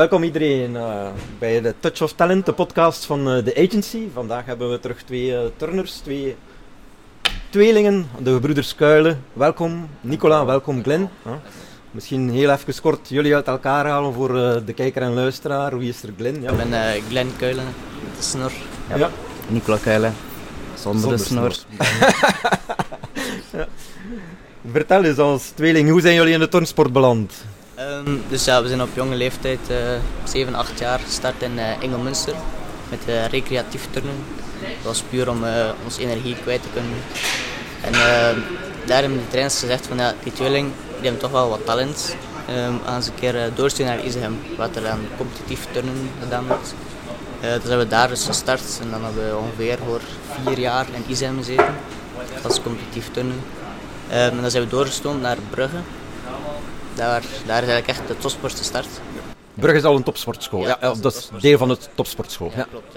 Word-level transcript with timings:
Welkom 0.00 0.22
iedereen 0.22 0.74
uh, 0.74 1.08
bij 1.38 1.60
de 1.60 1.74
Touch 1.80 2.02
of 2.02 2.12
Talent, 2.12 2.46
de 2.46 2.52
podcast 2.52 3.04
van 3.04 3.36
uh, 3.36 3.44
de 3.44 3.54
Agency. 3.56 4.08
Vandaag 4.12 4.44
hebben 4.44 4.70
we 4.70 4.80
terug 4.80 5.02
twee 5.02 5.30
uh, 5.30 5.38
turners, 5.56 5.92
twee 5.92 6.36
tweelingen, 7.50 8.06
de 8.18 8.32
gebroeders 8.32 8.74
Kuilen. 8.74 9.24
Welkom 9.32 9.88
Nicola, 10.00 10.44
welkom 10.44 10.82
Glenn. 10.82 11.08
Misschien 11.90 12.30
heel 12.30 12.50
even 12.50 12.80
kort 12.80 13.08
jullie 13.08 13.34
uit 13.34 13.46
elkaar 13.46 13.86
halen 13.86 14.12
voor 14.12 14.32
de 14.64 14.72
kijker 14.74 15.02
en 15.02 15.14
luisteraar. 15.14 15.78
Wie 15.78 15.88
is 15.88 16.02
er 16.02 16.12
Glenn? 16.16 16.42
Ja. 16.42 16.50
Ik 16.50 16.56
ben 16.56 17.02
Glenn 17.08 17.36
Kuilen, 17.36 17.66
de 18.16 18.22
snor. 18.22 18.52
Ja. 18.88 18.96
ja. 18.96 19.10
Nicola 19.48 19.78
Kuilen, 19.82 20.14
zonder, 20.74 21.18
zonder 21.18 21.18
de 21.18 21.24
snor. 21.24 21.54
ja. 23.60 23.68
Vertel 24.70 25.04
eens 25.04 25.18
als 25.18 25.48
tweeling, 25.48 25.90
hoe 25.90 26.00
zijn 26.00 26.14
jullie 26.14 26.32
in 26.32 26.40
de 26.40 26.48
turnsport 26.48 26.92
beland? 26.92 27.32
Um, 27.80 28.22
dus 28.28 28.44
ja, 28.44 28.62
we 28.62 28.68
zijn 28.68 28.82
op 28.82 28.88
jonge 28.94 29.14
leeftijd, 29.14 29.58
uh, 29.70 29.76
7, 30.24 30.54
8 30.54 30.78
jaar, 30.78 30.98
gestart 30.98 31.42
in 31.42 31.52
uh, 31.52 31.82
Engelmunster 31.82 32.34
met 32.88 32.98
uh, 33.08 33.26
recreatief 33.26 33.88
turnen. 33.90 34.24
Dat 34.60 34.82
was 34.82 35.02
puur 35.10 35.30
om 35.30 35.44
uh, 35.44 35.70
onze 35.84 36.00
energie 36.00 36.36
kwijt 36.42 36.62
te 36.62 36.68
kunnen. 36.72 36.92
En 37.80 37.94
ehm, 37.94 38.38
daar 38.86 39.00
hebben 39.00 39.18
de 39.18 39.28
trainers 39.28 39.58
gezegd 39.58 39.86
van 39.86 39.96
ja, 39.96 40.14
die 40.22 40.32
tweeling 40.32 40.72
die 41.00 41.16
toch 41.16 41.30
wel 41.30 41.48
wat 41.48 41.64
talent. 41.64 42.16
Um, 42.50 42.80
gaan 42.84 43.02
ze 43.02 43.10
een 43.10 43.18
keer 43.18 43.50
doorsturen 43.54 43.96
naar 43.96 44.04
Isegem, 44.04 44.38
wat 44.56 44.76
er 44.76 44.88
aan 44.88 45.08
competitief 45.16 45.66
turnen 45.72 46.10
gedaan 46.22 46.46
wordt. 46.46 46.74
dus 47.40 47.50
hebben 47.50 47.78
we 47.78 47.88
daar 47.88 48.08
dus 48.08 48.24
gestart 48.24 48.78
en 48.82 48.90
dan 48.90 49.04
hebben 49.04 49.28
we 49.28 49.36
ongeveer 49.36 49.78
voor 49.86 50.00
vier 50.44 50.58
jaar 50.58 50.86
in 50.92 51.04
Isegem 51.06 51.36
gezeten. 51.36 51.74
als 52.42 52.62
competitief 52.62 53.10
turnen. 53.12 53.40
en 54.08 54.40
dan 54.40 54.50
zijn 54.50 54.62
we 54.64 54.68
doorgestoomd 54.68 55.20
naar 55.20 55.36
Brugge 55.50 55.80
daar, 56.96 57.22
daar 57.46 57.62
is 57.62 57.68
eigenlijk 57.68 57.86
echt 57.86 58.08
de 58.08 58.18
topsport 58.18 58.54
gestart. 58.54 58.88
Brugge 59.54 59.76
is 59.76 59.84
al 59.84 59.96
een 59.96 60.02
topsportschool. 60.02 60.60
Ja, 60.60 60.78
ja, 60.80 60.94
dat 61.00 61.14
is 61.14 61.30
deel 61.40 61.58
van 61.58 61.68
het 61.68 61.88
topsportschool. 61.94 62.52
Ja, 62.56 62.66
klopt. 62.70 62.96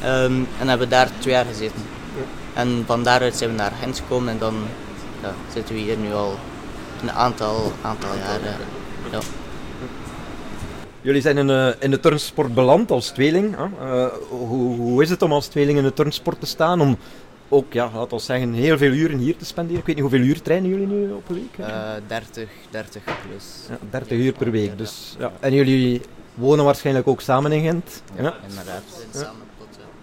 Ja. 0.00 0.24
Um, 0.24 0.48
en 0.60 0.68
hebben 0.68 0.88
daar 0.88 1.08
twee 1.18 1.34
jaar 1.34 1.44
gezeten. 1.44 1.82
En 2.54 2.84
van 2.86 3.02
daaruit 3.02 3.36
zijn 3.36 3.50
we 3.50 3.56
naar 3.56 3.72
Gent 3.80 3.98
gekomen 3.98 4.32
en 4.32 4.38
dan 4.38 4.54
ja, 5.22 5.34
zitten 5.52 5.74
we 5.74 5.80
hier 5.80 5.96
nu 5.96 6.12
al 6.14 6.38
een 7.02 7.10
aantal, 7.10 7.72
aantal 7.82 8.10
jaren. 8.16 8.56
Ja. 9.10 9.18
Jullie 11.00 11.20
zijn 11.20 11.38
in, 11.38 11.48
uh, 11.48 11.68
in 11.78 11.90
de 11.90 12.00
turnsport 12.00 12.54
beland 12.54 12.90
als 12.90 13.08
tweeling. 13.08 13.56
Uh, 13.58 14.06
hoe, 14.28 14.76
hoe 14.76 15.02
is 15.02 15.10
het 15.10 15.22
om 15.22 15.32
als 15.32 15.46
tweeling 15.46 15.78
in 15.78 15.84
de 15.84 15.92
turnsport 15.92 16.40
te 16.40 16.46
staan? 16.46 16.80
Om 16.80 16.98
ook, 17.52 17.72
ja, 17.72 17.90
laten 17.94 18.16
we 18.16 18.22
zeggen, 18.22 18.52
heel 18.52 18.78
veel 18.78 18.92
uren 18.92 19.18
hier 19.18 19.36
te 19.36 19.44
spenderen. 19.44 19.80
Ik 19.80 19.86
weet 19.86 19.94
niet 19.94 20.04
hoeveel 20.04 20.26
uur 20.26 20.42
trainen 20.42 20.70
jullie 20.70 20.86
nu 20.86 21.12
op 21.12 21.28
een 21.28 21.34
week? 21.34 21.68
Uh, 21.68 21.92
30, 22.06 22.48
30 22.70 23.02
plus. 23.04 23.44
Ja, 23.68 23.78
30 23.90 24.18
uur 24.18 24.32
per 24.32 24.50
week. 24.50 24.78
Dus, 24.78 25.16
ja. 25.18 25.32
En 25.40 25.54
jullie 25.54 26.00
wonen 26.34 26.64
waarschijnlijk 26.64 27.08
ook 27.08 27.20
samen 27.20 27.52
in 27.52 27.62
Gent? 27.62 28.02
Ja, 28.16 28.22
ja. 28.22 28.34
inderdaad. 28.48 28.82
Samen 29.10 29.50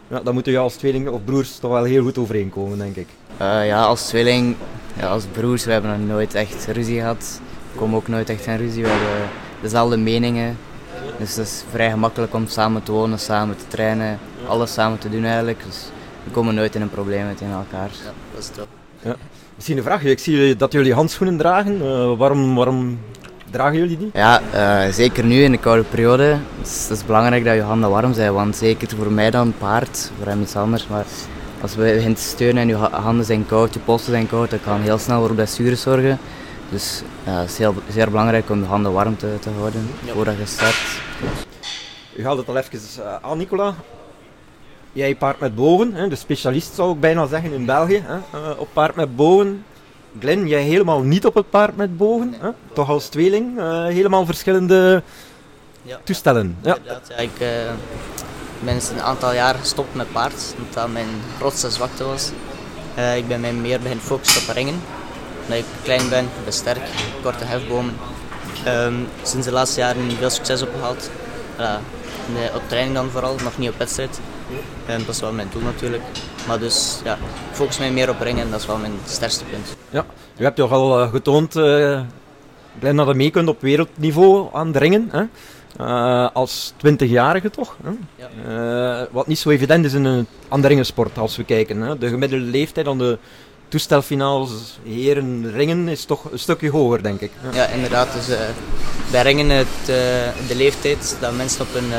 ja, 0.10 0.20
dan 0.20 0.34
moeten 0.34 0.52
jullie 0.52 0.68
als 0.68 0.76
tweeling 0.76 1.10
of 1.10 1.24
broers 1.24 1.60
toch 1.60 1.72
wel 1.72 1.84
heel 1.84 2.04
goed 2.04 2.18
overeenkomen, 2.18 2.78
denk 2.78 2.96
ik. 2.96 3.08
Uh, 3.42 3.68
ja, 3.68 3.84
als 3.84 4.08
tweeling, 4.08 4.56
ja, 5.00 5.08
als 5.08 5.24
broers, 5.32 5.66
we 5.66 5.72
hebben 5.72 6.00
nog 6.00 6.08
nooit 6.08 6.34
echt 6.34 6.68
ruzie 6.68 7.00
gehad. 7.00 7.42
We 7.72 7.80
komen 7.80 7.96
ook 7.96 8.08
nooit 8.08 8.30
echt 8.30 8.46
in 8.46 8.58
ruzie. 8.58 8.84
We 8.84 8.90
hebben 8.90 9.30
dezelfde 9.62 9.98
meningen. 9.98 10.58
Dus 11.18 11.36
het 11.36 11.48
is 11.48 11.64
vrij 11.72 11.90
gemakkelijk 11.90 12.34
om 12.34 12.48
samen 12.48 12.84
te 12.84 12.92
wonen, 12.92 13.20
samen 13.20 13.58
te 13.58 13.68
trainen, 13.68 14.20
alles 14.48 14.74
samen 14.74 15.00
te 15.00 15.10
doen 15.10 15.24
eigenlijk. 15.24 15.64
Dus 15.66 15.90
we 16.30 16.36
komen 16.36 16.56
nooit 16.56 16.76
in 16.76 16.82
een 16.82 16.90
probleem 16.90 17.26
met 17.26 17.42
elkaar. 17.42 17.90
Ja, 18.04 18.12
dat 18.34 18.42
is 18.42 18.48
top. 18.48 18.68
Ja. 19.02 19.16
Misschien 19.56 19.78
een 19.78 19.84
vraag. 19.84 20.04
Ik 20.04 20.20
zie 20.20 20.56
dat 20.56 20.72
jullie 20.72 20.94
handschoenen 20.94 21.38
dragen. 21.38 21.82
Uh, 21.82 22.18
waarom, 22.18 22.56
waarom 22.56 23.00
dragen 23.52 23.78
jullie 23.78 23.98
die? 23.98 24.10
Ja, 24.14 24.42
uh, 24.54 24.94
zeker 24.94 25.24
nu 25.24 25.44
in 25.44 25.52
de 25.52 25.58
koude 25.58 25.84
periode. 25.84 26.24
Het 26.24 26.68
is, 26.68 26.88
het 26.90 26.98
is, 26.98 27.06
belangrijk 27.06 27.44
dat 27.44 27.56
je 27.56 27.62
handen 27.62 27.90
warm 27.90 28.14
zijn. 28.14 28.34
Want 28.34 28.56
zeker 28.56 28.90
voor 28.98 29.12
mij 29.12 29.32
dan 29.32 29.54
paard, 29.58 30.12
voor 30.18 30.28
hem 30.28 30.42
iets 30.42 30.56
anders. 30.56 30.88
Maar 30.88 31.06
als 31.62 31.76
we 31.76 31.94
begint 31.96 32.16
te 32.16 32.22
steunen 32.22 32.62
en 32.62 32.68
je 32.68 32.76
handen 32.76 33.26
zijn 33.26 33.46
koud, 33.46 33.74
je 33.74 33.80
polsen 33.80 34.12
zijn 34.12 34.28
koud, 34.28 34.50
dan 34.50 34.62
kan 34.64 34.82
heel 34.82 34.98
snel 34.98 35.20
voor 35.20 35.36
blessures 35.36 35.82
zorgen. 35.82 36.20
Dus 36.70 37.02
uh, 37.28 37.40
het 37.40 37.50
is 37.50 37.58
heel, 37.58 37.76
zeer 37.90 38.10
belangrijk 38.10 38.50
om 38.50 38.60
je 38.60 38.66
handen 38.66 38.94
warm 38.94 39.18
te, 39.18 39.38
te 39.40 39.50
houden 39.50 39.90
ja. 40.06 40.14
voordat 40.14 40.38
je 40.38 40.46
start. 40.46 41.02
U 42.16 42.26
haalt 42.26 42.38
het 42.38 42.48
al 42.48 42.58
even 42.58 42.80
aan, 43.22 43.38
Nicola 43.38 43.76
jij 44.94 45.16
paard 45.16 45.40
met 45.40 45.56
bogen, 45.56 45.94
hè, 45.94 46.08
de 46.08 46.16
specialist 46.16 46.76
zou 46.76 46.94
ik 46.94 47.00
bijna 47.00 47.28
zeggen 47.28 47.54
in 47.54 47.66
België, 47.66 48.04
hè, 48.06 48.16
uh, 48.16 48.60
op 48.60 48.68
paard 48.74 48.96
met 48.96 49.16
bogen. 49.16 49.64
Glenn, 50.20 50.48
jij 50.48 50.62
helemaal 50.62 51.02
niet 51.02 51.26
op 51.26 51.34
het 51.34 51.50
paard 51.50 51.76
met 51.76 51.98
bogen, 51.98 52.36
hè? 52.40 52.50
toch 52.74 52.90
als 52.90 53.08
tweeling, 53.08 53.58
uh, 53.58 53.84
helemaal 53.84 54.26
verschillende 54.26 55.04
ja. 55.82 56.00
toestellen. 56.04 56.58
Ja. 56.62 56.78
Ik 57.18 57.30
uh, 57.42 57.48
ben 58.60 58.76
een 58.76 59.02
aantal 59.02 59.34
jaar 59.34 59.56
gestopt 59.56 59.96
met 59.96 60.12
paard, 60.12 60.54
omdat 60.58 60.74
dat 60.74 60.92
mijn 60.92 61.08
grootste 61.38 61.70
zwakte 61.70 62.04
was. 62.04 62.32
ik 63.16 63.28
ben 63.28 63.40
mij 63.40 63.54
meer 63.54 63.80
beginnen 63.80 64.06
focussen 64.06 64.50
op 64.50 64.56
ringen, 64.56 64.82
omdat 65.44 65.58
ik 65.58 65.66
klein 65.84 66.10
ben, 66.10 66.30
ben 66.44 66.54
sterk, 66.54 66.90
korte 67.22 67.44
hefbomen. 67.44 67.96
Um, 68.68 69.08
sinds 69.24 69.46
de 69.46 69.52
laatste 69.52 69.80
jaren 69.80 70.12
veel 70.12 70.30
succes 70.30 70.62
opgehaald. 70.62 71.10
op 72.56 72.62
training 72.68 72.96
dan 72.96 73.10
vooral, 73.10 73.36
nog 73.44 73.58
niet 73.58 73.70
op 73.70 73.78
wedstrijd. 73.78 74.20
En 74.86 75.00
dat 75.06 75.16
is 75.16 75.22
wel 75.22 75.32
mijn 75.32 75.48
doel 75.52 75.62
natuurlijk. 75.62 76.04
Maar 76.48 76.60
dus 76.60 77.00
ja, 77.04 77.18
focus 77.52 77.80
mij 77.80 77.92
meer 77.92 78.10
op 78.10 78.20
ringen 78.20 78.44
en 78.44 78.52
dat 78.52 78.60
is 78.60 78.66
wel 78.66 78.78
mijn 78.78 78.94
sterkste 79.06 79.44
punt. 79.44 79.76
Ja, 79.90 80.06
u 80.38 80.44
hebt 80.44 80.56
toch 80.56 80.72
al 80.72 81.02
uh, 81.02 81.10
getoond, 81.10 81.56
uh, 81.56 82.02
dat 82.80 83.08
je 83.08 83.14
mee 83.14 83.30
kunt 83.30 83.48
op 83.48 83.62
wereldniveau 83.62 84.48
aan 84.54 84.72
ringen. 84.72 85.10
Hè? 85.12 85.24
Uh, 85.82 86.30
als 86.34 86.74
20-jarige 86.86 87.50
toch? 87.50 87.78
Hè? 87.84 87.90
Ja. 88.16 88.30
Uh, 89.02 89.08
wat 89.12 89.28
niet 89.28 89.40
zo 89.40 89.50
evident 89.50 89.86
is 89.86 89.94
in 89.94 90.06
een 90.06 90.28
andere 90.48 90.68
ringensport 90.68 91.18
als 91.18 91.38
we 91.38 91.44
kijken. 91.44 91.82
Hè? 91.82 91.98
De 91.98 92.08
gemiddelde 92.08 92.46
leeftijd 92.46 92.88
aan 92.88 92.98
de 92.98 93.18
toestelfinales 93.70 94.80
heren 94.84 95.52
ringen 95.52 95.88
is 95.88 96.06
toch 96.06 96.32
een 96.32 96.40
stukje 96.40 96.70
hoger, 96.70 97.04
denk 97.04 97.20
ik. 97.20 97.32
Ja, 97.52 97.66
inderdaad. 97.66 98.14
Dus, 98.14 98.30
uh, 98.30 98.38
bij 99.12 99.22
ringen 99.22 99.50
het, 99.50 99.68
uh, 99.82 99.88
de 100.48 100.56
leeftijd 100.56 101.16
dat 101.20 101.36
mensen 101.36 101.62
op 101.62 101.76
een 101.76 101.90
uh, 101.90 101.98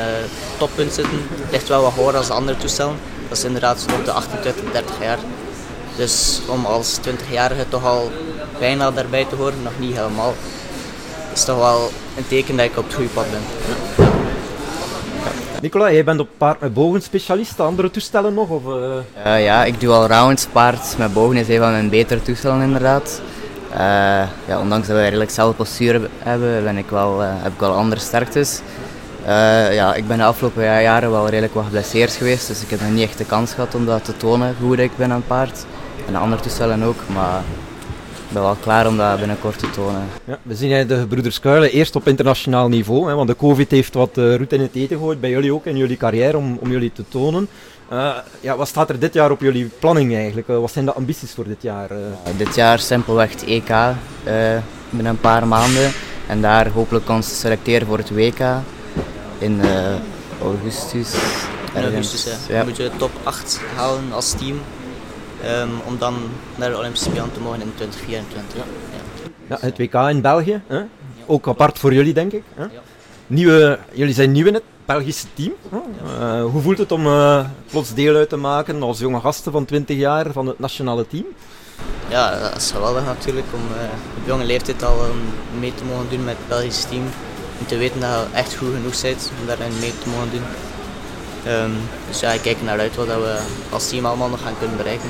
toppunt 0.59 0.93
zitten, 0.93 1.19
ligt 1.51 1.69
wel 1.69 1.83
wat 1.83 1.93
hoger 1.93 2.13
dan 2.13 2.25
de 2.25 2.33
andere 2.33 2.59
toestellen. 2.59 2.97
Dat 3.29 3.39
is 3.39 3.45
inderdaad 3.45 3.85
rond 3.91 4.05
de 4.05 4.13
28, 4.13 4.73
30 4.73 5.01
jaar. 5.01 5.19
Dus 5.97 6.41
om 6.47 6.65
als 6.67 6.99
20-jarige 7.09 7.69
toch 7.69 7.85
al 7.85 8.11
bijna 8.59 8.91
daarbij 8.91 9.25
te 9.25 9.35
horen, 9.35 9.63
nog 9.63 9.79
niet 9.79 9.97
helemaal, 9.97 10.35
is 11.35 11.45
toch 11.45 11.59
wel 11.59 11.91
een 12.17 12.29
teken 12.29 12.57
dat 12.57 12.67
ik 12.67 12.77
op 12.77 12.85
het 12.85 12.95
goede 12.95 13.11
pad 13.11 13.27
ben. 13.31 13.43
Ja. 13.99 14.20
Nicola, 15.61 15.93
jij 15.93 16.05
bent 16.05 16.21
op 16.21 16.29
paard 16.37 16.61
met 16.61 16.75
bogen 16.75 17.03
specialist, 17.03 17.61
andere 17.61 17.91
toestellen 17.91 18.35
nog? 18.35 18.49
Of, 18.49 18.63
uh... 18.67 19.45
ja, 19.45 19.65
ik 19.65 19.81
doe 19.81 19.93
al 19.93 20.07
rounds. 20.07 20.47
Paard 20.47 20.99
met 20.99 21.13
bogen 21.13 21.37
is 21.37 21.49
een 21.49 21.59
van 21.59 21.71
mijn 21.71 21.89
betere 21.89 22.23
toestellen 22.23 22.63
inderdaad. 22.63 23.21
Uh, 23.73 23.79
ja, 24.47 24.61
ondanks 24.61 24.87
dat 24.87 24.97
we 24.97 25.03
eigenlijk 25.03 25.31
zelf 25.31 25.57
postuur 25.57 26.11
hebben, 26.19 26.63
ben 26.65 26.77
ik 26.77 26.91
wel, 26.91 27.23
uh, 27.23 27.29
heb 27.33 27.53
ik 27.53 27.61
wel 27.61 27.73
andere 27.73 28.01
sterktes. 28.01 28.61
ja, 29.71 29.95
ik 29.95 30.07
ben 30.07 30.19
de 30.19 30.25
afgelopen 30.25 30.83
jaren 30.83 31.11
wel 31.11 31.29
redelijk 31.29 31.55
wat 31.55 31.65
geblesseerd 31.65 32.13
geweest, 32.13 32.47
dus 32.47 32.63
ik 32.63 32.71
heb 32.71 32.81
nog 32.81 32.91
niet 32.91 33.09
echt 33.09 33.19
de 33.19 33.25
kans 33.25 33.53
gehad 33.53 33.75
om 33.75 33.87
dat 33.87 34.05
te 34.05 34.17
tonen 34.17 34.55
hoe 34.59 34.69
goed 34.69 34.79
ik 34.79 34.97
ben 34.97 35.11
aan 35.11 35.17
het 35.17 35.27
paard. 35.27 35.65
En 36.07 36.13
de 36.13 36.19
andere 36.19 36.43
toestellen 36.43 36.83
ook, 36.83 37.09
maar 37.13 37.43
ben 38.33 38.43
wel 38.43 38.57
klaar 38.61 38.87
om 38.87 38.97
dat 38.97 39.19
binnenkort 39.19 39.59
te 39.59 39.71
tonen. 39.71 40.09
Ja, 40.25 40.39
we 40.43 40.55
zien 40.55 40.87
de 40.87 40.99
gebroeders 40.99 41.41
Kuilen 41.41 41.71
eerst 41.71 41.97
op 41.97 42.09
internationaal 42.09 42.69
niveau, 42.69 43.09
hè, 43.09 43.15
want 43.15 43.29
de 43.29 43.37
COVID 43.37 43.71
heeft 43.71 43.95
wat 43.95 44.19
uh, 44.19 44.35
route 44.35 44.55
in 44.55 44.61
het 44.61 44.75
eten 44.75 44.97
gegooid 44.97 45.21
bij 45.21 45.31
jullie 45.31 45.55
ook 45.55 45.67
in 45.67 45.77
jullie 45.77 45.97
carrière 45.97 46.37
om, 46.37 46.59
om 46.61 46.71
jullie 46.71 46.93
te 46.93 47.05
tonen. 47.09 47.49
Uh, 47.93 48.17
ja, 48.41 48.57
wat 48.57 48.69
staat 48.69 48.89
er 48.89 48.99
dit 48.99 49.15
jaar 49.15 49.31
op 49.31 49.41
jullie 49.41 49.71
planning 49.79 50.15
eigenlijk? 50.15 50.49
Uh, 50.49 50.59
wat 50.59 50.73
zijn 50.73 50.85
de 50.85 50.93
ambities 50.93 51.33
voor 51.33 51.45
dit 51.45 51.63
jaar? 51.63 51.93
Ja, 51.93 52.33
dit 52.37 52.55
jaar 52.55 52.79
simpelweg 52.79 53.31
het 53.31 53.45
EK 53.45 53.75
binnen 54.91 55.13
een 55.13 55.21
paar 55.21 55.47
maanden 55.47 55.93
en 56.27 56.41
daar 56.41 56.69
hopelijk 56.69 57.09
ons 57.09 57.41
selecteren 57.41 57.87
voor 57.87 57.99
het 57.99 58.11
WK 58.11 58.41
in 59.39 59.61
augustus. 60.43 61.15
In 61.75 61.83
augustus, 61.83 62.25
ja. 62.25 62.57
ja. 62.57 62.65
moet 62.65 62.77
je 62.77 62.91
top 62.97 63.11
8 63.23 63.61
halen 63.77 64.13
als 64.13 64.31
team. 64.31 64.61
Um, 65.45 65.71
om 65.87 65.99
dan 65.99 66.15
naar 66.57 66.71
de 66.71 66.77
Olympische 66.77 67.11
Spelen 67.11 67.33
te 67.33 67.41
mogen 67.41 67.61
in 67.61 67.73
2024. 67.75 68.57
Ja. 68.57 68.63
Ja. 69.49 69.57
het 69.61 69.79
WK 69.79 69.95
in 69.95 70.21
België, 70.21 70.63
hè? 70.67 70.81
ook 71.27 71.49
apart 71.49 71.79
voor 71.79 71.95
jullie 71.95 72.13
denk 72.13 72.33
ik. 72.33 72.43
Hè? 72.55 72.67
Nieuwe, 73.27 73.79
jullie 73.93 74.15
zijn 74.15 74.33
nieuw 74.33 74.47
in 74.47 74.55
het 74.55 74.63
Belgische 74.85 75.27
team. 75.35 75.53
Uh, 76.21 76.43
hoe 76.45 76.63
voelt 76.63 76.79
het 76.79 76.93
om 76.93 77.07
uh, 77.07 77.45
plots 77.71 77.95
deel 77.95 78.17
uit 78.17 78.29
te 78.29 78.37
maken 78.37 78.83
als 78.83 78.99
jonge 78.99 79.21
gasten 79.21 79.53
van 79.53 79.65
20 79.65 79.97
jaar 79.97 80.33
van 80.33 80.47
het 80.47 80.59
nationale 80.59 81.07
team? 81.07 81.25
Ja, 82.09 82.39
dat 82.39 82.57
is 82.57 82.71
geweldig 82.71 83.05
natuurlijk 83.05 83.47
om 83.55 83.61
uh, 83.61 83.83
op 84.21 84.27
jonge 84.27 84.45
leeftijd 84.45 84.83
al 84.83 85.05
um, 85.05 85.61
mee 85.61 85.75
te 85.75 85.85
mogen 85.85 86.09
doen 86.11 86.25
met 86.25 86.37
het 86.37 86.49
Belgische 86.49 86.89
team. 86.89 87.05
En 87.59 87.67
te 87.67 87.77
weten 87.77 88.01
dat 88.01 88.11
je 88.11 88.37
echt 88.37 88.57
goed 88.57 88.75
genoeg 88.75 89.03
bent 89.03 89.33
om 89.41 89.47
daarin 89.47 89.79
mee 89.81 89.93
te 90.03 90.09
mogen 90.09 90.31
doen. 90.31 90.43
Um, 91.47 91.73
dus 92.09 92.21
ja, 92.21 92.31
ik 92.31 92.41
kijk 92.41 92.57
naar 92.65 92.79
uit 92.79 92.97
wat 92.97 93.07
we 93.07 93.39
als 93.71 93.89
team 93.89 94.07
allemaal 94.07 94.29
nog 94.29 94.43
gaan 94.43 94.59
kunnen 94.59 94.77
bereiken. 94.77 95.09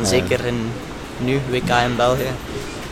En 0.00 0.06
zeker 0.06 0.44
in 0.44 0.70
nu, 1.18 1.40
WK 1.50 1.68
in 1.68 1.96
België, 1.96 2.30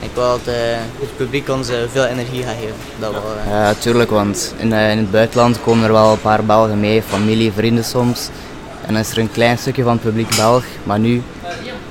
Ik 0.00 0.10
wil 0.14 0.22
dat 0.22 0.54
het 1.00 1.16
publiek 1.16 1.48
ons 1.48 1.68
veel 1.92 2.04
energie 2.04 2.42
gaat 2.42 2.54
geven. 2.60 2.74
Dat 2.98 3.12
wel, 3.12 3.22
Ja, 3.48 3.62
natuurlijk, 3.62 4.10
want 4.10 4.54
in, 4.56 4.72
in 4.72 4.98
het 4.98 5.10
buitenland 5.10 5.60
komen 5.62 5.84
er 5.84 5.92
wel 5.92 6.12
een 6.12 6.20
paar 6.20 6.44
Belgen 6.44 6.80
mee, 6.80 7.02
familie, 7.02 7.52
vrienden 7.52 7.84
soms. 7.84 8.28
En 8.86 8.92
dan 8.92 9.02
is 9.02 9.10
er 9.10 9.18
een 9.18 9.30
klein 9.30 9.58
stukje 9.58 9.82
van 9.82 9.92
het 9.92 10.02
publiek 10.02 10.36
Belg, 10.36 10.64
maar 10.82 10.98
nu 10.98 11.22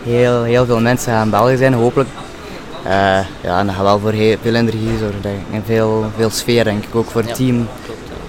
heel, 0.04 0.44
heel 0.44 0.66
veel 0.66 0.80
mensen 0.80 1.12
gaan 1.12 1.30
België 1.30 1.58
zijn, 1.58 1.74
hopelijk. 1.74 2.10
Uh, 2.86 2.92
ja, 3.42 3.60
en 3.60 3.66
dat 3.66 3.76
gaat 3.76 3.84
wel 3.84 4.00
voor 4.00 4.12
heel, 4.12 4.38
veel 4.42 4.56
energie 4.56 4.98
zorgen 4.98 5.44
en 5.52 5.64
veel, 5.66 6.06
veel 6.18 6.30
sfeer 6.30 6.64
denk 6.64 6.84
ik, 6.84 6.96
ook 6.96 7.12
voor 7.12 7.22
het 7.22 7.36
team. 7.36 7.68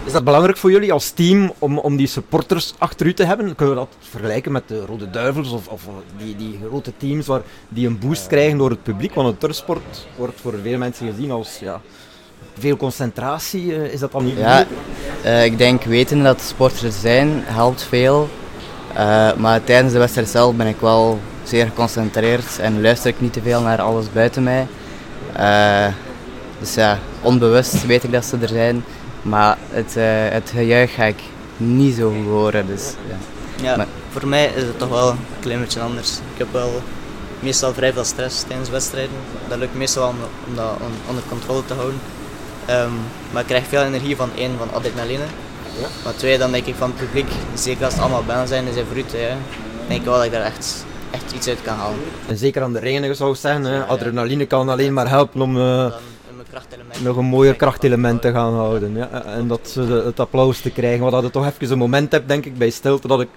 Is 0.07 0.13
dat 0.13 0.25
belangrijk 0.25 0.57
voor 0.57 0.71
jullie 0.71 0.93
als 0.93 1.11
team 1.11 1.53
om, 1.59 1.79
om 1.79 1.97
die 1.97 2.07
supporters 2.07 2.75
achter 2.79 3.07
u 3.07 3.15
te 3.15 3.25
hebben? 3.25 3.55
Kunnen 3.55 3.75
we 3.75 3.81
dat 3.81 3.97
vergelijken 4.11 4.53
met 4.53 4.69
de 4.69 4.85
Rode 4.85 5.11
Duivels 5.11 5.51
of, 5.51 5.69
of 5.69 5.83
die, 6.19 6.37
die 6.37 6.59
grote 6.69 6.93
teams 6.97 7.27
waar, 7.27 7.41
die 7.69 7.87
een 7.87 7.99
boost 7.99 8.27
krijgen 8.27 8.59
door 8.59 8.71
het 8.71 8.83
publiek? 8.83 9.15
Want 9.15 9.29
het 9.29 9.41
turfsport 9.41 10.07
wordt 10.17 10.41
voor 10.41 10.55
veel 10.63 10.79
mensen 10.79 11.13
gezien 11.13 11.31
als 11.31 11.59
ja, 11.59 11.81
veel 12.59 12.77
concentratie. 12.77 13.65
Uh, 13.65 13.93
is 13.93 14.01
dat 14.01 14.13
dan 14.13 14.25
niet 14.25 14.39
Ja, 14.39 14.67
uh, 15.25 15.45
ik 15.45 15.59
denk 15.59 15.83
weten 15.83 16.23
dat 16.23 16.41
sporters 16.41 17.01
zijn 17.01 17.43
helpt 17.45 17.83
veel. 17.83 18.29
Uh, 18.93 19.35
maar 19.35 19.65
tijdens 19.65 19.93
de 19.93 19.99
wedstrijd 19.99 20.29
zelf 20.29 20.55
ben 20.55 20.67
ik 20.67 20.81
wel 20.81 21.19
zeer 21.45 21.67
geconcentreerd 21.67 22.59
en 22.59 22.83
luister 22.83 23.11
ik 23.11 23.21
niet 23.21 23.33
te 23.33 23.43
veel 23.43 23.61
naar 23.61 23.81
alles 23.83 24.13
buiten 24.13 24.43
mij. 24.43 24.67
Uh, 25.39 25.87
dus 26.59 26.75
ja, 26.75 26.99
onbewust 27.23 27.87
weet 27.87 28.05
ik 28.05 28.13
dat 28.13 28.25
ze 28.25 28.37
er 28.41 28.49
zijn, 28.49 28.85
maar 29.29 29.59
het, 29.71 29.95
uh, 29.97 30.05
het 30.09 30.51
gejuich 30.55 30.95
ga 30.95 31.05
ik 31.05 31.21
niet 31.57 31.95
zo 31.95 32.13
horen. 32.25 32.67
Dus, 32.67 32.93
ja. 33.09 33.17
ja 33.65 33.77
maar, 33.77 33.87
voor 34.11 34.29
mij 34.29 34.53
is 34.55 34.63
het 34.63 34.79
toch 34.79 34.89
wel 34.89 35.11
een 35.11 35.19
klein 35.41 35.61
beetje 35.61 35.81
anders. 35.81 36.17
Ik 36.17 36.39
heb 36.39 36.53
wel 36.53 36.83
meestal 37.41 37.73
vrij 37.73 37.93
veel 37.93 38.05
stress 38.05 38.43
tijdens 38.43 38.71
wedstrijden. 38.71 39.15
Dat 39.49 39.59
lukt 39.59 39.75
meestal 39.75 40.09
om, 40.09 40.17
om 40.49 40.55
dat 40.55 40.71
onder 41.09 41.23
controle 41.29 41.65
te 41.65 41.75
houden. 41.75 42.01
Um, 42.71 42.93
maar 43.33 43.43
ik 43.43 43.49
krijg 43.49 43.67
veel 43.67 43.83
energie 43.83 44.17
van 44.17 44.31
één, 44.37 44.59
van 44.59 44.73
adrenaline. 44.73 45.25
Ja. 45.81 45.87
Maar 46.05 46.15
twee, 46.17 46.39
dan 46.39 46.53
denk 46.53 46.67
ik 46.67 46.75
van 46.75 46.93
het 46.97 46.99
publiek, 46.99 47.29
zeker 47.55 47.85
als 47.85 47.93
het 47.93 48.03
allemaal 48.03 48.25
binnen 48.25 48.49
zijn 48.49 48.67
en 48.67 48.73
zijn 48.73 48.87
ja, 48.97 49.37
denk 49.89 50.01
ik 50.01 50.07
wel 50.07 50.15
dat 50.15 50.25
ik 50.25 50.33
daar 50.33 50.43
echt, 50.43 50.85
echt 51.11 51.33
iets 51.33 51.49
uit 51.49 51.63
kan 51.63 51.77
halen. 51.77 51.99
En 52.27 52.37
zeker 52.37 52.63
aan 52.63 52.73
de 52.73 52.79
ringen 52.79 53.17
zou 53.17 53.31
ik 53.31 53.37
zeggen, 53.37 53.65
hè. 53.65 53.85
adrenaline 53.85 54.47
kan 54.47 54.69
alleen 54.69 54.93
maar 54.93 55.09
helpen 55.09 55.41
om 55.41 55.57
uh, 55.57 55.87
nog 57.03 57.17
een 57.17 57.25
mooier 57.25 57.55
krachtelement 57.55 58.23
te 58.23 58.33
gaan 58.33 58.55
houden. 58.55 58.97
Ja. 58.97 59.23
En 59.25 59.49
dat, 59.49 59.79
het 60.05 60.21
applaus 60.21 60.61
te 60.61 60.71
krijgen, 60.71 61.01
wat 61.01 61.13
dat 61.13 61.23
je 61.23 61.31
toch 61.31 61.47
even 61.47 61.73
een 61.73 61.79
moment 61.79 62.13
hebt 62.13 62.29
denk 62.29 62.45
ik 62.45 62.59
bij 62.59 62.71
stilte 62.71 63.09
dat 63.09 63.21
ik 63.21 63.29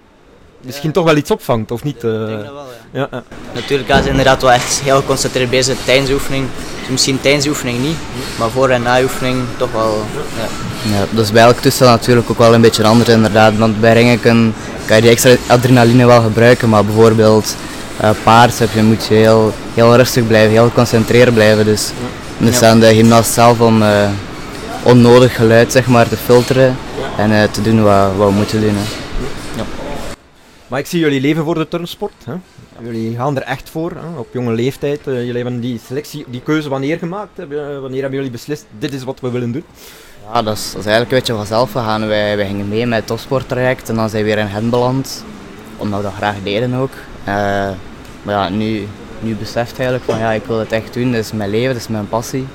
misschien 0.62 0.92
toch 0.92 1.06
wel 1.06 1.16
iets 1.16 1.32
opvangt, 1.32 1.72
of 1.72 1.84
niet? 1.84 1.96
Ik 1.96 2.02
denk 2.02 2.44
dat 2.44 2.54
wel, 2.54 2.66
ja. 2.92 3.08
ja. 3.12 3.24
Natuurlijk 3.54 3.90
is 3.90 4.06
inderdaad 4.06 4.42
wel 4.42 4.52
echt 4.52 4.80
heel 4.80 5.00
geconcentreerd 5.00 5.50
bezig 5.50 5.78
tijdens 5.86 6.08
de 6.08 6.14
oefening. 6.14 6.48
Dus 6.80 6.90
misschien 6.90 7.22
tijdens 7.22 7.44
de 7.44 7.50
oefening 7.50 7.80
niet, 7.82 7.98
maar 8.40 8.50
voor 8.50 8.70
en 8.70 8.82
na 8.82 8.98
de 8.98 9.04
oefening 9.04 9.44
toch 9.58 9.72
wel. 9.72 10.04
Ja. 10.38 10.48
Ja, 10.92 11.06
dat 11.10 11.26
is 11.26 11.32
bij 11.32 11.44
elk 11.44 11.58
toestel 11.58 11.88
natuurlijk 11.88 12.30
ook 12.30 12.38
wel 12.38 12.54
een 12.54 12.62
beetje 12.62 12.84
anders 12.84 13.10
inderdaad. 13.10 13.58
Want 13.58 13.80
bij 13.80 13.94
ringen 13.94 14.20
kan, 14.20 14.54
kan 14.86 14.96
je 14.96 15.02
die 15.02 15.12
extra 15.12 15.36
adrenaline 15.48 16.06
wel 16.06 16.22
gebruiken, 16.22 16.70
maar 16.70 16.86
bijvoorbeeld 16.86 17.56
uh, 18.02 18.10
paard 18.24 18.60
heb 18.60 18.70
je, 18.74 18.84
moet 18.84 19.06
je 19.06 19.14
heel, 19.14 19.54
heel 19.74 19.96
rustig 19.96 20.28
blijven, 20.28 20.52
heel 20.52 20.68
geconcentreerd 20.68 21.34
blijven. 21.34 21.66
Dus 21.66 21.92
is 22.48 22.62
aan 22.62 22.80
de 22.80 22.94
gymnast 22.94 23.34
zelf 23.34 23.62
om 23.62 23.82
uh, 23.82 24.10
onnodig 24.84 25.36
geluid 25.36 25.72
zeg 25.72 25.88
maar, 25.88 26.10
te 26.10 26.18
filteren 26.18 26.76
en 27.18 27.32
uh, 27.32 27.44
te 27.44 27.62
doen 27.62 27.84
wat, 27.84 28.16
wat 28.16 28.30
we 28.30 28.34
moeten 28.34 28.62
doen. 28.62 28.76
Hè. 28.76 29.08
Maar 30.68 30.80
ik 30.80 30.86
zie 30.86 31.00
jullie 31.00 31.22
leven 31.22 31.44
voor 31.44 31.56
de 31.56 31.68
turnsport. 31.68 32.14
Hè? 32.26 32.34
Jullie 32.84 33.16
gaan 33.16 33.36
er 33.36 33.44
echt 33.44 33.70
voor, 33.70 33.92
hè? 33.92 34.20
op 34.20 34.28
jonge 34.34 34.54
leeftijd. 34.54 35.00
Uh, 35.08 35.14
jullie 35.26 35.42
hebben 35.42 35.60
die 35.60 35.80
selectie, 35.88 36.26
die 36.28 36.42
keuze 36.42 36.70
wanneer 36.70 36.98
gemaakt? 36.98 37.38
wanneer 37.82 38.02
hebben 38.02 38.12
jullie 38.12 38.32
beslist, 38.32 38.66
dit 38.80 38.94
is 38.94 39.04
wat 39.04 39.20
we 39.20 39.30
willen 39.30 39.52
doen? 39.52 39.64
Ja, 40.34 40.42
dat 40.42 40.58
is, 40.58 40.72
dat 40.72 40.80
is 40.80 40.86
eigenlijk 40.86 41.12
een 41.12 41.18
beetje 41.18 41.34
vanzelf 41.34 41.72
gegaan. 41.72 42.08
Wij, 42.08 42.38
wij 42.38 42.46
gingen 42.48 42.68
mee 42.68 42.86
met 42.86 42.98
het 42.98 43.08
topsporttraject 43.08 43.90
en 43.90 43.96
dan 43.96 44.10
zijn 44.10 44.24
we 44.24 44.30
weer 44.30 44.40
in 44.40 44.46
hen 44.46 44.70
beland. 44.70 45.24
Omdat 45.78 46.00
we 46.00 46.06
dat 46.06 46.14
graag 46.14 46.36
deden 46.44 46.74
ook. 46.74 46.92
Uh, 47.20 47.26
maar 48.24 48.36
ja, 48.36 48.50
nu, 48.50 48.88
nu 49.20 49.36
beseft 49.36 49.80
eigenlijk 49.80 50.04
van 50.04 50.20
ja, 50.20 50.32
ik 50.32 50.46
wil 50.46 50.60
het 50.60 50.72
echt 50.72 50.94
doen. 50.94 51.12
Dat 51.12 51.24
is 51.24 51.32
mijn 51.32 51.50
leven, 51.50 51.74
dat 51.74 51.82
is 51.82 51.88
mijn 51.88 52.10
passie. 52.10 52.48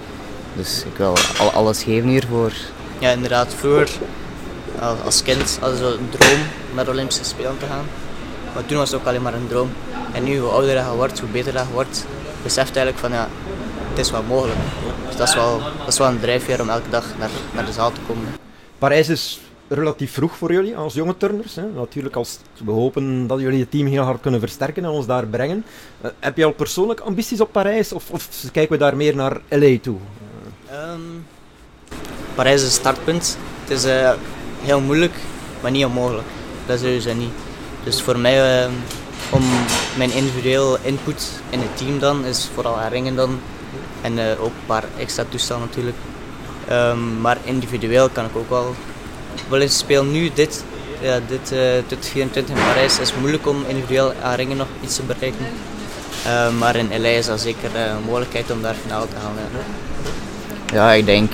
Dus 0.57 0.85
ik 0.85 0.97
wil 0.97 1.17
al, 1.39 1.51
alles 1.51 1.83
geven 1.83 2.09
hiervoor. 2.09 2.53
Ja, 2.99 3.11
inderdaad. 3.11 3.55
Vroeger, 3.55 3.91
als 5.05 5.23
kind, 5.23 5.59
hadden 5.61 5.81
we 5.81 5.99
een 5.99 6.09
droom 6.11 6.41
om 6.71 6.75
naar 6.75 6.85
de 6.85 6.91
Olympische 6.91 7.25
Spelen 7.25 7.59
te 7.59 7.67
gaan. 7.67 7.85
Maar 8.55 8.67
toen 8.67 8.79
was 8.79 8.91
het 8.91 9.01
ook 9.01 9.07
alleen 9.07 9.23
maar 9.23 9.35
een 9.35 9.49
droom. 9.49 9.71
En 10.13 10.25
nu, 10.25 10.39
hoe 10.39 10.51
ouder 10.51 10.77
je 10.77 10.95
wordt, 10.97 11.21
hoe 11.21 11.29
beter 11.29 11.53
je 11.53 11.63
wordt, 11.73 12.07
beseft 12.43 12.77
eigenlijk 12.77 12.99
van 12.99 13.13
ja, 13.13 13.29
het 13.89 13.99
is 13.99 14.11
wel 14.11 14.23
mogelijk. 14.23 14.59
Dus 15.07 15.17
dat 15.17 15.29
is 15.29 15.35
wel, 15.35 15.61
dat 15.79 15.89
is 15.89 15.99
wel 15.99 16.09
een 16.09 16.21
drijfveer 16.21 16.61
om 16.61 16.69
elke 16.71 16.91
dag 16.91 17.05
naar, 17.19 17.31
naar 17.53 17.65
de 17.65 17.73
zaal 17.73 17.93
te 17.93 18.01
komen. 18.07 18.25
Parijs 18.79 19.09
is 19.09 19.41
relatief 19.69 20.13
vroeg 20.13 20.37
voor 20.37 20.53
jullie 20.53 20.77
als 20.77 20.95
jonge 20.95 21.17
turners. 21.17 21.55
Hè? 21.55 21.63
Natuurlijk, 21.75 22.17
als 22.17 22.39
we 22.65 22.71
hopen 22.71 23.27
dat 23.27 23.41
jullie 23.41 23.61
het 23.61 23.71
team 23.71 23.87
heel 23.87 24.03
hard 24.03 24.21
kunnen 24.21 24.41
versterken 24.41 24.85
en 24.85 24.91
ons 24.91 25.07
daar 25.07 25.27
brengen. 25.27 25.65
Uh, 26.05 26.11
heb 26.19 26.37
je 26.37 26.45
al 26.45 26.53
persoonlijk 26.53 27.01
ambities 27.01 27.41
op 27.41 27.53
Parijs 27.53 27.93
of, 27.93 28.11
of 28.11 28.29
kijken 28.53 28.73
we 28.73 28.79
daar 28.79 28.97
meer 28.97 29.17
naar 29.17 29.41
LA 29.49 29.79
toe? 29.83 29.97
Um, 30.73 31.27
Parijs 32.35 32.61
is 32.61 32.67
een 32.67 32.73
startpunt. 32.73 33.39
Het 33.61 33.71
is 33.71 33.85
uh, 33.85 34.11
heel 34.61 34.81
moeilijk, 34.81 35.15
maar 35.61 35.71
niet 35.71 35.85
onmogelijk. 35.85 36.29
Dat 36.67 36.77
is 36.77 36.83
sowieso 36.83 37.15
niet. 37.15 37.33
Dus 37.85 38.03
voor 38.03 38.19
mij, 38.19 38.65
uh, 38.65 38.71
om 39.31 39.43
mijn 39.97 40.13
individueel 40.13 40.79
input 40.83 41.31
in 41.51 41.59
het 41.59 41.77
team 41.77 41.99
dan, 41.99 42.25
is 42.25 42.51
vooral 42.55 42.79
aan 42.79 42.91
ringen 42.91 43.17
dan. 43.17 43.39
En 44.01 44.19
uh, 44.19 44.31
ook 44.41 44.47
een 44.47 44.67
paar 44.67 44.85
extra 44.99 45.25
toestellen 45.29 45.63
natuurlijk. 45.63 45.97
Um, 46.71 47.21
maar 47.21 47.39
individueel 47.45 48.09
kan 48.09 48.25
ik 48.25 48.37
ook 48.37 48.49
wel 48.49 48.75
wel 49.49 49.61
eens 49.61 49.79
spelen. 49.79 50.11
Nu, 50.11 50.31
dit, 50.35 50.65
ja, 51.01 51.21
dit, 51.29 51.53
uh, 51.53 51.59
dit 51.89 52.09
24 52.09 52.57
in 52.57 52.63
Parijs 52.63 52.99
is 52.99 53.13
moeilijk 53.21 53.47
om 53.47 53.65
individueel 53.69 54.13
aan 54.23 54.35
ringen 54.35 54.57
nog 54.57 54.69
iets 54.81 54.97
te 54.97 55.03
bereiken. 55.03 55.47
Uh, 56.27 56.59
maar 56.59 56.77
in 56.77 56.89
LA 57.01 57.09
is 57.09 57.27
dat 57.27 57.41
zeker 57.41 57.71
een 57.77 58.05
mogelijkheid 58.07 58.51
om 58.51 58.63
daar 58.63 58.75
finale 58.83 59.09
te 59.09 59.17
halen. 59.17 59.43
Ja, 60.73 60.75
ja 60.75 60.93
ik 60.93 61.07
denk 61.07 61.33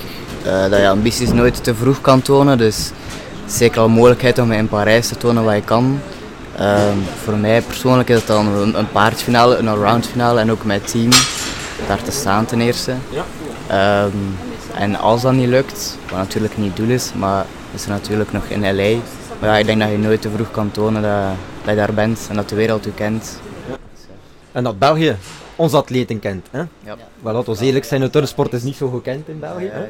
dat 0.70 0.80
je 0.80 0.88
ambities 0.88 1.32
nooit 1.32 1.64
te 1.64 1.74
vroeg 1.74 2.00
kan 2.00 2.22
tonen. 2.22 2.58
Dus 2.58 2.90
zeker 3.46 3.80
al 3.80 3.84
een 3.84 3.90
mogelijkheid 3.92 4.38
om 4.38 4.52
in 4.52 4.68
Parijs 4.68 5.08
te 5.08 5.16
tonen 5.16 5.44
wat 5.44 5.54
je 5.54 5.62
kan. 5.62 6.00
Um, 6.60 7.04
voor 7.24 7.36
mij 7.36 7.62
persoonlijk 7.62 8.08
is 8.08 8.16
het 8.16 8.26
dan 8.26 8.46
een, 8.46 8.78
een 8.78 8.90
paardfinale, 8.90 9.56
een 9.56 9.68
allround 9.68 10.06
finale 10.06 10.40
en 10.40 10.50
ook 10.50 10.64
mijn 10.64 10.82
team 10.82 11.10
daar 11.86 12.02
te 12.02 12.10
staan 12.10 12.44
ten 12.44 12.60
eerste. 12.60 12.94
Ja. 13.08 13.24
Um, 13.72 14.36
en 14.74 14.94
als 14.96 15.22
dat 15.22 15.32
niet 15.32 15.48
lukt, 15.48 15.98
wat 16.08 16.18
natuurlijk 16.18 16.56
niet 16.56 16.66
het 16.66 16.76
doel 16.76 16.88
is, 16.88 17.12
maar 17.14 17.46
is 17.74 17.84
er 17.84 17.90
natuurlijk 17.90 18.32
nog 18.32 18.44
in 18.44 18.60
LA. 18.60 18.98
Maar 19.40 19.48
ja, 19.48 19.56
ik 19.56 19.66
denk 19.66 19.80
dat 19.80 19.90
je 19.90 19.98
nooit 19.98 20.22
te 20.22 20.30
vroeg 20.30 20.50
kan 20.50 20.70
tonen 20.70 21.02
dat, 21.02 21.36
dat 21.64 21.70
je 21.70 21.74
daar 21.74 21.94
bent 21.94 22.26
en 22.28 22.36
dat 22.36 22.48
de 22.48 22.54
wereld 22.54 22.86
u 22.86 22.90
kent. 22.90 23.40
Ja. 23.68 23.76
En 24.52 24.64
dat 24.64 24.78
België 24.78 25.16
onze 25.56 25.76
atleten 25.76 26.18
kent. 26.18 26.46
Hè? 26.50 26.58
Ja. 26.58 26.96
Maar 27.22 27.34
laten 27.34 27.56
we 27.56 27.64
eerlijk 27.64 27.84
zijn, 27.84 28.00
de 28.00 28.10
turnsport 28.10 28.52
is 28.52 28.62
niet 28.62 28.76
zo 28.76 28.88
gekend 28.88 29.28
in 29.28 29.40
België. 29.40 29.64
Ja, 29.64 29.88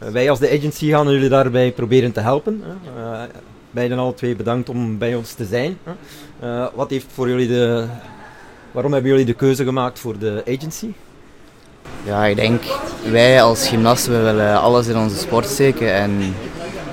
nee, 0.00 0.10
wij 0.10 0.30
als 0.30 0.38
de 0.38 0.50
agency 0.50 0.88
gaan 0.88 1.10
jullie 1.10 1.28
daarbij 1.28 1.72
proberen 1.72 2.12
te 2.12 2.20
helpen. 2.20 2.62
Hè? 2.64 3.00
Uh, 3.00 3.22
beiden 3.70 3.98
alle 3.98 4.14
twee 4.14 4.36
bedankt 4.36 4.68
om 4.68 4.98
bij 4.98 5.14
ons 5.14 5.32
te 5.32 5.44
zijn. 5.44 5.78
Uh, 6.42 6.66
wat 6.74 6.90
heeft 6.90 7.06
voor 7.12 7.28
jullie 7.28 7.48
de, 7.48 7.86
waarom 8.72 8.92
hebben 8.92 9.10
jullie 9.10 9.26
de 9.26 9.34
keuze 9.34 9.64
gemaakt 9.64 9.98
voor 9.98 10.18
de 10.18 10.42
agency? 10.46 10.92
Ja, 12.04 12.24
ik 12.24 12.36
denk, 12.36 12.62
wij 13.10 13.42
als 13.42 13.68
gymnasten 13.68 14.24
willen 14.24 14.60
alles 14.60 14.86
in 14.86 14.98
onze 14.98 15.16
sport 15.16 15.46
steken 15.46 15.94
en 15.94 16.34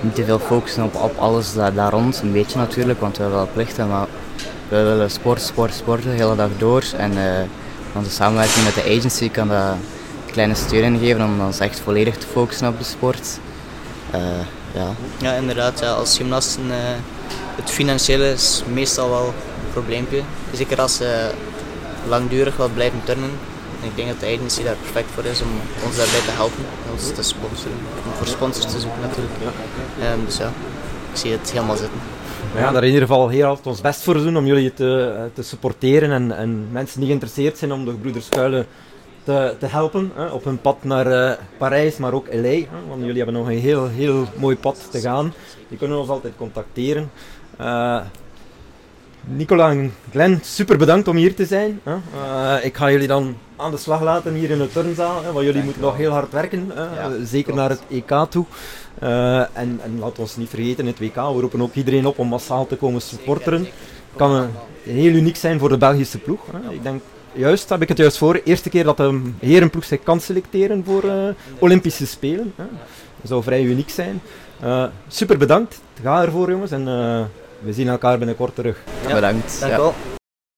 niet 0.02 0.16
te 0.16 0.26
veel 0.26 0.40
focussen 0.40 0.84
op, 0.84 0.96
op 0.96 1.18
alles 1.18 1.54
daar, 1.54 1.74
daar 1.74 1.92
rond. 1.92 2.22
Een 2.22 2.32
beetje 2.32 2.58
natuurlijk, 2.58 3.00
want 3.00 3.18
we 3.18 3.22
hebben 3.24 3.42
wel 3.42 3.50
plichten, 3.54 3.88
maar 3.88 4.08
we 4.68 4.84
willen 4.84 5.12
sport, 5.12 5.42
sport, 5.42 5.74
sporten 5.74 6.10
de 6.10 6.16
hele 6.16 6.36
dag 6.36 6.50
door. 6.58 6.84
En 6.98 7.12
uh, 7.12 7.24
onze 7.96 8.12
samenwerking 8.12 8.66
met 8.66 8.74
de 8.74 8.98
agency 8.98 9.30
kan 9.30 9.50
een 9.50 9.78
kleine 10.32 10.56
steun 10.56 11.00
geven 11.00 11.24
om 11.24 11.46
ons 11.46 11.60
echt 11.60 11.80
volledig 11.80 12.18
te 12.18 12.28
focussen 12.28 12.68
op 12.68 12.78
de 12.78 12.84
sport. 12.84 13.40
Uh, 14.16 14.20
ja. 14.74 14.88
ja, 15.18 15.34
inderdaad. 15.34 15.80
Ja, 15.80 15.92
als 15.92 16.18
gymnasten, 16.18 16.66
uh, 16.68 16.76
het 17.56 17.70
financiële 17.70 18.32
is 18.32 18.64
meestal 18.74 19.10
wel 19.10 19.26
een 19.26 19.72
probleempje. 19.72 20.22
Zeker 20.54 20.82
als 20.82 20.96
ze 20.96 21.30
langdurig 22.08 22.58
wat 22.58 22.74
blijven 22.74 23.02
turnen. 23.04 23.32
Ik 23.84 23.96
denk 23.96 24.08
dat 24.08 24.20
de 24.20 24.26
agency 24.26 24.64
daar 24.64 24.76
perfect 24.76 25.10
voor 25.12 25.26
is 25.26 25.42
om 25.42 25.50
ons 25.86 25.96
daarbij 25.96 26.20
te 26.20 26.32
helpen, 26.32 26.66
ons 26.92 27.14
te 27.14 27.24
sponsoren. 27.24 27.78
Om 28.06 28.12
voor 28.12 28.28
sponsors 28.28 28.72
te 28.74 28.80
zoeken 28.80 29.02
natuurlijk. 29.02 29.34
Um, 30.14 30.26
dus 30.26 30.38
ja, 30.38 30.52
ik 31.12 31.18
zie 31.18 31.32
het 31.32 31.52
helemaal 31.52 31.76
zitten. 31.76 32.00
We 32.54 32.60
gaan 32.60 32.74
daar 32.74 32.84
in 32.84 32.94
ieder 32.94 33.08
geval 33.08 33.30
heel 33.30 33.60
ons 33.64 33.82
best 33.82 34.02
voor 34.02 34.14
doen 34.14 34.38
om 34.38 34.46
jullie 34.46 34.74
te, 34.74 35.30
te 35.34 35.44
supporteren 35.44 36.12
en, 36.12 36.32
en 36.32 36.68
mensen 36.72 37.00
die 37.00 37.08
geïnteresseerd 37.08 37.58
zijn 37.58 37.72
om 37.72 37.86
de 37.86 37.92
Broeders 37.92 38.30
Kuilen 38.30 38.66
te, 39.24 39.56
te 39.60 39.66
helpen 39.66 40.12
hè, 40.16 40.26
op 40.26 40.44
hun 40.44 40.62
pad 40.62 40.84
naar 40.84 41.08
uh, 41.08 41.32
Parijs, 41.58 41.98
maar 41.98 42.14
ook 42.14 42.28
LA. 42.34 42.42
Hè, 42.42 42.68
want 42.90 43.02
jullie 43.02 43.18
hebben 43.24 43.34
nog 43.34 43.48
een 43.48 43.60
heel, 43.60 43.88
heel 43.88 44.26
mooi 44.36 44.58
pad 44.58 44.88
te 44.92 45.00
gaan. 45.00 45.34
Die 45.68 45.78
kunnen 45.78 45.98
ons 45.98 46.10
altijd 46.10 46.34
contacteren. 46.38 47.12
Uh, 47.62 48.02
Nicola 49.26 49.70
en 49.70 49.94
Glenn, 50.12 50.40
super 50.44 50.78
bedankt 50.78 51.08
om 51.08 51.16
hier 51.16 51.36
te 51.36 51.46
zijn. 51.46 51.80
Eh, 51.84 52.56
ik 52.64 52.78
ga 52.78 52.92
jullie 52.92 53.08
dan 53.08 53.36
aan 53.56 53.72
de 53.72 53.78
slag 53.78 54.02
laten 54.02 54.34
hier 54.34 54.50
in 54.50 54.58
de 54.58 54.70
turnzaal, 54.70 55.24
hè, 55.24 55.32
want 55.32 55.46
jullie 55.46 55.64
moeten 55.64 55.82
nog 55.82 55.98
heel 55.98 56.12
hard 56.12 56.32
werken, 56.32 56.72
Ja, 56.76 57.10
zeker 57.26 57.54
klopt. 57.54 57.60
naar 57.60 57.70
het 57.70 57.82
EK 57.90 58.26
toe. 58.30 58.46
Eh, 59.00 59.40
en, 59.40 59.80
en 59.84 60.00
we 60.00 60.12
ons 60.18 60.36
niet 60.36 60.50
vergeten, 60.50 60.86
het 60.86 61.00
WK, 61.00 61.16
we 61.16 61.22
roepen 61.22 61.62
ook 61.62 61.74
iedereen 61.74 62.06
op 62.06 62.20
om 62.20 62.28
massaal 62.28 62.68
te 62.68 62.76
komen 62.76 63.02
supporteren. 63.02 63.68
kan 64.16 64.50
heel 64.84 65.14
uniek 65.14 65.36
zijn 65.36 65.60
voor 65.60 65.70
de 65.70 65.78
Belgische 65.78 66.18
ploeg. 66.18 66.40
Hè. 66.52 66.74
Ik 66.74 66.84
denk, 66.84 67.02
juist, 67.34 67.70
heb 67.70 67.82
ik 67.82 67.88
het 67.88 67.98
juist 67.98 68.18
voor, 68.18 68.42
eerste 68.44 68.70
keer 68.70 68.84
dat 68.84 68.98
de 68.98 69.22
herenploeg 69.40 69.84
zich 69.84 70.04
kan 70.04 70.20
selecteren 70.20 70.84
voor 70.86 71.04
eh, 71.04 71.18
Olympische 71.60 72.08
Spelen. 72.08 72.54
Hè. 72.56 72.64
Dat 73.22 73.30
zou 73.30 73.44
vrij 73.44 73.64
uniek 73.64 73.90
zijn. 73.90 74.22
Super 75.08 75.38
bedankt, 75.38 75.82
ga 76.04 76.22
ervoor 76.22 76.50
jongens 76.50 76.72
en 76.72 76.88
we 77.64 77.74
zien 77.74 77.88
elkaar 77.88 78.18
binnenkort 78.18 78.56
terug. 78.56 78.78
Ja. 79.08 79.14
Bedankt. 79.14 79.60
Dank 79.60 79.72
Ja. 79.72 79.78
u 79.78 79.82
wel. 79.82 80.11